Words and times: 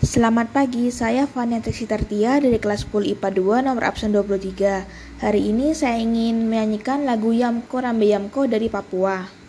Selamat 0.00 0.48
pagi, 0.56 0.88
saya 0.88 1.28
Fania 1.28 1.60
Trixitartia 1.60 2.40
dari 2.40 2.56
kelas 2.56 2.88
10 2.88 3.20
IPA 3.20 3.60
2 3.60 3.68
nomor 3.68 3.84
absen 3.84 4.16
23. 4.16 4.88
Hari 5.20 5.52
ini 5.52 5.76
saya 5.76 6.00
ingin 6.00 6.48
menyanyikan 6.48 7.04
lagu 7.04 7.36
Yamko 7.36 7.84
Rambe 7.84 8.08
Yamko 8.08 8.48
dari 8.48 8.72
Papua. 8.72 9.39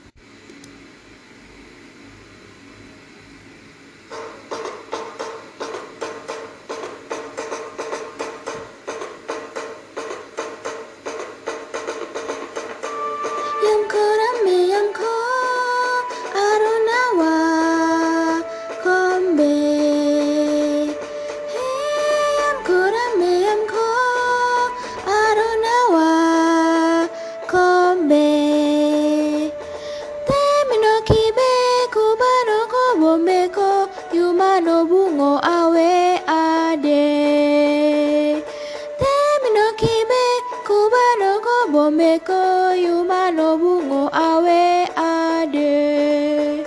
Yumano 43.31 43.57
bungo 43.61 44.01
awe 44.11 44.63
ade. 44.95 46.65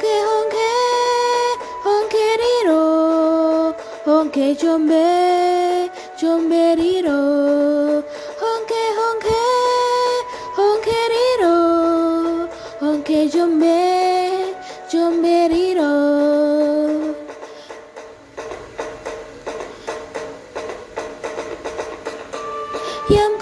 Ke 0.00 0.14
honke 0.26 0.70
honke 1.84 2.26
riro 2.40 3.74
Honke 4.06 4.46
chombe 4.60 5.04
chombe 6.18 6.64
riro 6.80 7.20
Honke 8.42 8.82
honke 8.98 9.40
honke 10.56 10.98
riro 11.12 11.56
Honke 12.80 13.18
chombe 13.32 13.76
chombe 14.90 15.36
riro 15.52 15.92
Yamko 23.10 23.37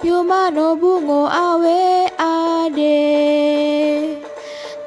Yuma 0.00 0.48
no 0.52 0.76
bungo 0.76 1.26
awe 1.26 2.06
ade 2.18 2.98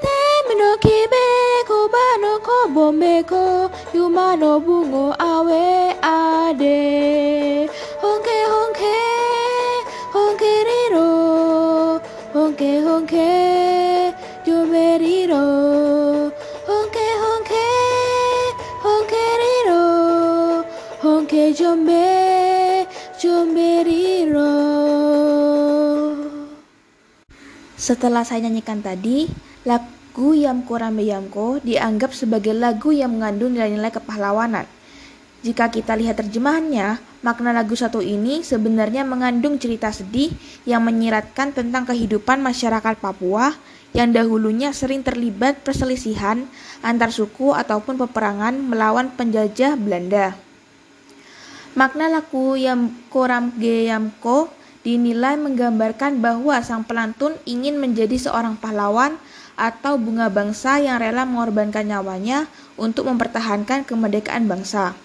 Temi 0.02 0.54
no 0.56 0.78
kime 0.80 1.26
kubano 1.68 2.40
kobo 2.40 2.92
meko 2.94 3.70
Yuma 3.94 4.38
no 4.40 4.60
bungo 4.62 5.12
awe 5.20 5.92
ade 6.02 7.68
Honke 8.02 8.38
honke 8.52 8.96
honke 10.16 10.54
riro 10.68 12.00
Honke 12.34 12.72
honke 12.88 13.28
yumeriro 14.48 15.44
Honke 16.68 17.06
honke 17.22 17.64
honke 18.86 19.24
riro 19.42 20.64
Honke 21.04 21.54
jombe 21.54 22.88
jombe 23.20 23.81
setelah 27.82 28.22
saya 28.22 28.46
nyanyikan 28.46 28.86
tadi, 28.86 29.26
lagu 29.66 30.38
Yamko 30.38 30.78
Rambe 30.78 31.02
Yamko 31.02 31.58
dianggap 31.66 32.14
sebagai 32.14 32.54
lagu 32.54 32.94
yang 32.94 33.18
mengandung 33.18 33.58
nilai-nilai 33.58 33.90
kepahlawanan. 33.90 34.70
Jika 35.42 35.74
kita 35.74 35.98
lihat 35.98 36.22
terjemahannya, 36.22 37.02
makna 37.26 37.50
lagu 37.50 37.74
satu 37.74 37.98
ini 37.98 38.46
sebenarnya 38.46 39.02
mengandung 39.02 39.58
cerita 39.58 39.90
sedih 39.90 40.30
yang 40.70 40.86
menyiratkan 40.86 41.58
tentang 41.58 41.90
kehidupan 41.90 42.38
masyarakat 42.46 43.02
Papua 43.02 43.58
yang 43.98 44.14
dahulunya 44.14 44.70
sering 44.70 45.02
terlibat 45.02 45.66
perselisihan 45.66 46.46
antar 46.86 47.10
suku 47.10 47.58
ataupun 47.58 47.98
peperangan 47.98 48.54
melawan 48.62 49.10
penjajah 49.10 49.74
Belanda. 49.74 50.38
Makna 51.74 52.14
lagu 52.14 52.54
Yamko 52.54 53.22
Ramge 53.26 53.90
Yamko 53.90 54.61
dinilai 54.82 55.38
menggambarkan 55.38 56.22
bahwa 56.22 56.58
sang 56.66 56.82
pelantun 56.86 57.38
ingin 57.46 57.78
menjadi 57.78 58.18
seorang 58.18 58.58
pahlawan 58.58 59.18
atau 59.54 60.00
bunga 60.02 60.26
bangsa 60.34 60.82
yang 60.82 60.98
rela 60.98 61.22
mengorbankan 61.28 61.86
nyawanya 61.86 62.50
untuk 62.82 63.06
mempertahankan 63.06 63.86
kemerdekaan 63.86 64.50
bangsa. 64.50 64.98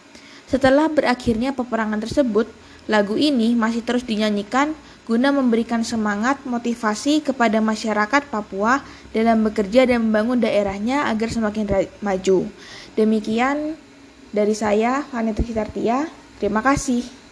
Setelah 0.48 0.88
berakhirnya 0.88 1.52
peperangan 1.52 2.00
tersebut, 2.00 2.48
lagu 2.88 3.18
ini 3.18 3.52
masih 3.52 3.82
terus 3.82 4.06
dinyanyikan 4.06 4.72
guna 5.06 5.30
memberikan 5.30 5.86
semangat 5.86 6.42
motivasi 6.42 7.22
kepada 7.22 7.62
masyarakat 7.62 8.26
Papua 8.26 8.82
dalam 9.14 9.46
bekerja 9.46 9.86
dan 9.86 10.08
membangun 10.08 10.42
daerahnya 10.42 11.06
agar 11.10 11.30
semakin 11.30 11.86
maju. 12.02 12.48
Demikian 12.98 13.76
dari 14.34 14.54
saya, 14.56 15.06
Vanessa 15.12 15.44
Sitartia. 15.44 16.10
Terima 16.40 16.64
kasih. 16.64 17.25